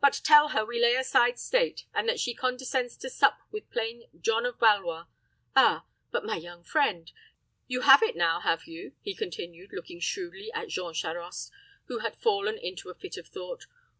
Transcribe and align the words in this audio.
But 0.00 0.20
tell 0.22 0.50
her 0.50 0.64
we 0.64 0.80
lay 0.80 0.94
aside 0.94 1.36
state, 1.36 1.84
and 1.92 2.08
that 2.08 2.20
she 2.20 2.32
condescends 2.32 2.96
to 2.98 3.10
sup 3.10 3.40
with 3.50 3.68
plain 3.72 4.04
John 4.20 4.46
of 4.46 4.56
Valois. 4.60 5.06
Ah, 5.56 5.84
my 6.12 6.36
young 6.36 6.62
friend! 6.62 7.10
you 7.66 7.80
have 7.80 8.00
it 8.00 8.14
now, 8.14 8.38
have 8.38 8.66
you?" 8.68 8.92
he 9.02 9.16
continued, 9.16 9.72
looking 9.72 9.98
shrewdly 9.98 10.52
at 10.52 10.68
Jean 10.68 10.94
Charost, 10.94 11.50
who 11.86 11.98
had 11.98 12.14
fallen 12.14 12.56
into 12.56 12.88
a 12.88 12.94
fit 12.94 13.16
of 13.16 13.26
thought. 13.26 13.66